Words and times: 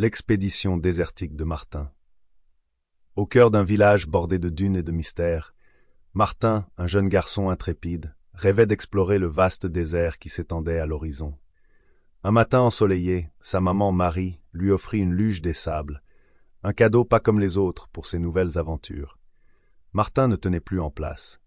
L'expédition 0.00 0.76
désertique 0.76 1.34
de 1.34 1.42
Martin. 1.42 1.90
Au 3.16 3.26
cœur 3.26 3.50
d'un 3.50 3.64
village 3.64 4.06
bordé 4.06 4.38
de 4.38 4.48
dunes 4.48 4.76
et 4.76 4.84
de 4.84 4.92
mystères, 4.92 5.56
Martin, 6.14 6.68
un 6.76 6.86
jeune 6.86 7.08
garçon 7.08 7.48
intrépide, 7.48 8.14
rêvait 8.32 8.66
d'explorer 8.66 9.18
le 9.18 9.26
vaste 9.26 9.66
désert 9.66 10.20
qui 10.20 10.28
s'étendait 10.28 10.78
à 10.78 10.86
l'horizon. 10.86 11.34
Un 12.22 12.30
matin 12.30 12.60
ensoleillé, 12.60 13.28
sa 13.40 13.60
maman 13.60 13.90
Marie 13.90 14.40
lui 14.52 14.70
offrit 14.70 15.00
une 15.00 15.14
luge 15.14 15.42
des 15.42 15.52
sables, 15.52 16.00
un 16.62 16.72
cadeau 16.72 17.04
pas 17.04 17.18
comme 17.18 17.40
les 17.40 17.58
autres 17.58 17.88
pour 17.88 18.06
ses 18.06 18.20
nouvelles 18.20 18.56
aventures. 18.56 19.18
Martin 19.94 20.28
ne 20.28 20.36
tenait 20.36 20.60
plus 20.60 20.78
en 20.78 20.92
place. 20.92 21.40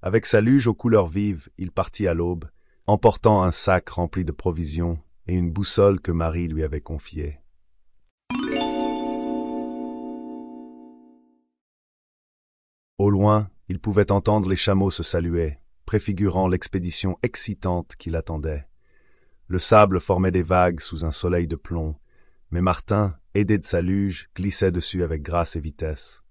Avec 0.00 0.24
sa 0.24 0.40
luge 0.40 0.68
aux 0.68 0.74
couleurs 0.74 1.08
vives, 1.08 1.50
il 1.58 1.70
partit 1.70 2.06
à 2.06 2.14
l'aube, 2.14 2.48
emportant 2.86 3.42
un 3.42 3.50
sac 3.50 3.90
rempli 3.90 4.24
de 4.24 4.32
provisions 4.32 4.98
et 5.26 5.34
une 5.34 5.52
boussole 5.52 6.00
que 6.00 6.12
Marie 6.12 6.48
lui 6.48 6.64
avait 6.64 6.80
confiée. 6.80 7.40
Au 13.00 13.08
loin, 13.08 13.48
il 13.70 13.78
pouvait 13.78 14.12
entendre 14.12 14.46
les 14.46 14.56
chameaux 14.56 14.90
se 14.90 15.02
saluer, 15.02 15.56
préfigurant 15.86 16.48
l'expédition 16.48 17.18
excitante 17.22 17.96
qui 17.96 18.10
l'attendait. 18.10 18.66
Le 19.46 19.58
sable 19.58 20.00
formait 20.00 20.30
des 20.30 20.42
vagues 20.42 20.80
sous 20.80 21.06
un 21.06 21.10
soleil 21.10 21.46
de 21.46 21.56
plomb, 21.56 21.96
mais 22.50 22.60
Martin, 22.60 23.16
aidé 23.32 23.56
de 23.56 23.64
sa 23.64 23.80
luge, 23.80 24.28
glissait 24.36 24.70
dessus 24.70 25.02
avec 25.02 25.22
grâce 25.22 25.56
et 25.56 25.60
vitesse. 25.60 26.22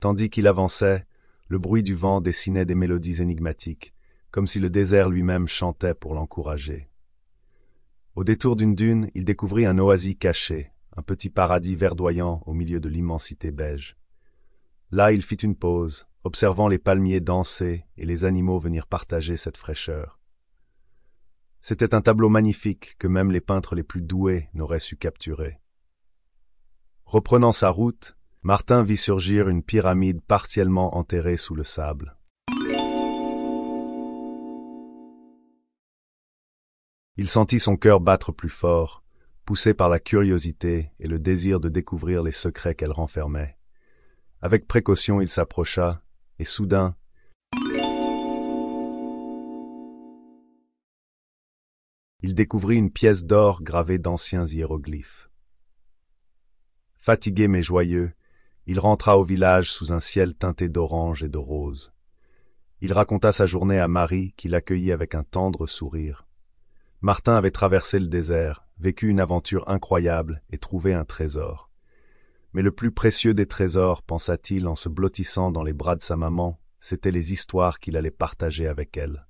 Tandis 0.00 0.30
qu'il 0.30 0.46
avançait, 0.46 1.06
le 1.48 1.58
bruit 1.58 1.82
du 1.82 1.94
vent 1.94 2.22
dessinait 2.22 2.64
des 2.64 2.74
mélodies 2.74 3.20
énigmatiques, 3.20 3.92
comme 4.30 4.46
si 4.46 4.60
le 4.60 4.70
désert 4.70 5.10
lui-même 5.10 5.46
chantait 5.46 5.92
pour 5.92 6.14
l'encourager. 6.14 6.88
Au 8.14 8.24
détour 8.24 8.56
d'une 8.56 8.74
dune, 8.74 9.10
il 9.14 9.26
découvrit 9.26 9.66
un 9.66 9.78
oasis 9.78 10.16
caché, 10.18 10.72
un 10.98 11.02
petit 11.02 11.30
paradis 11.30 11.76
verdoyant 11.76 12.42
au 12.44 12.54
milieu 12.54 12.80
de 12.80 12.88
l'immensité 12.88 13.52
beige. 13.52 13.96
Là 14.90 15.12
il 15.12 15.22
fit 15.22 15.36
une 15.36 15.54
pause, 15.54 16.08
observant 16.24 16.66
les 16.66 16.78
palmiers 16.78 17.20
danser 17.20 17.84
et 17.96 18.04
les 18.04 18.24
animaux 18.24 18.58
venir 18.58 18.88
partager 18.88 19.36
cette 19.36 19.56
fraîcheur. 19.56 20.18
C'était 21.60 21.94
un 21.94 22.00
tableau 22.00 22.28
magnifique 22.28 22.96
que 22.98 23.06
même 23.06 23.30
les 23.30 23.40
peintres 23.40 23.76
les 23.76 23.84
plus 23.84 24.02
doués 24.02 24.48
n'auraient 24.54 24.80
su 24.80 24.96
capturer. 24.96 25.60
Reprenant 27.04 27.52
sa 27.52 27.70
route, 27.70 28.16
Martin 28.42 28.82
vit 28.82 28.96
surgir 28.96 29.48
une 29.48 29.62
pyramide 29.62 30.20
partiellement 30.20 30.96
enterrée 30.96 31.36
sous 31.36 31.54
le 31.54 31.62
sable. 31.62 32.16
Il 37.16 37.28
sentit 37.28 37.60
son 37.60 37.76
cœur 37.76 38.00
battre 38.00 38.32
plus 38.32 38.50
fort, 38.50 39.04
poussé 39.48 39.72
par 39.72 39.88
la 39.88 39.98
curiosité 39.98 40.92
et 41.00 41.08
le 41.08 41.18
désir 41.18 41.58
de 41.58 41.70
découvrir 41.70 42.22
les 42.22 42.32
secrets 42.32 42.74
qu'elle 42.74 42.92
renfermait. 42.92 43.56
Avec 44.42 44.68
précaution 44.68 45.22
il 45.22 45.30
s'approcha, 45.30 46.02
et 46.38 46.44
soudain, 46.44 46.94
il 52.20 52.34
découvrit 52.34 52.76
une 52.76 52.90
pièce 52.90 53.24
d'or 53.24 53.62
gravée 53.62 53.96
d'anciens 53.96 54.44
hiéroglyphes. 54.44 55.30
Fatigué 56.98 57.48
mais 57.48 57.62
joyeux, 57.62 58.12
il 58.66 58.78
rentra 58.78 59.16
au 59.16 59.24
village 59.24 59.72
sous 59.72 59.94
un 59.94 60.00
ciel 60.00 60.34
teinté 60.34 60.68
d'orange 60.68 61.24
et 61.24 61.30
de 61.30 61.38
rose. 61.38 61.94
Il 62.82 62.92
raconta 62.92 63.32
sa 63.32 63.46
journée 63.46 63.78
à 63.78 63.88
Marie, 63.88 64.34
qui 64.36 64.48
l'accueillit 64.48 64.92
avec 64.92 65.14
un 65.14 65.24
tendre 65.24 65.66
sourire. 65.66 66.27
Martin 67.00 67.36
avait 67.36 67.52
traversé 67.52 68.00
le 68.00 68.08
désert, 68.08 68.66
vécu 68.80 69.08
une 69.08 69.20
aventure 69.20 69.68
incroyable 69.68 70.42
et 70.50 70.58
trouvé 70.58 70.94
un 70.94 71.04
trésor. 71.04 71.70
Mais 72.52 72.62
le 72.62 72.72
plus 72.72 72.90
précieux 72.90 73.34
des 73.34 73.46
trésors, 73.46 74.02
pensa-t-il 74.02 74.66
en 74.66 74.74
se 74.74 74.88
blottissant 74.88 75.52
dans 75.52 75.62
les 75.62 75.72
bras 75.72 75.94
de 75.94 76.02
sa 76.02 76.16
maman, 76.16 76.58
c'étaient 76.80 77.12
les 77.12 77.32
histoires 77.32 77.78
qu'il 77.78 77.96
allait 77.96 78.10
partager 78.10 78.66
avec 78.66 78.96
elle. 78.96 79.27